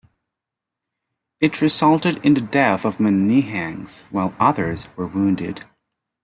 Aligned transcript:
It 1.39 1.61
resulted 1.61 2.25
in 2.25 2.33
the 2.33 2.41
death 2.41 2.85
of 2.85 2.99
many 2.99 3.43
Nihangs, 3.43 4.05
while 4.09 4.33
others 4.39 4.87
were 4.97 5.05
wounded. 5.05 5.63